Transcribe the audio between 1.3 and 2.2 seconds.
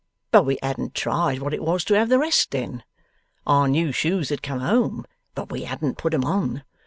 what it was to have the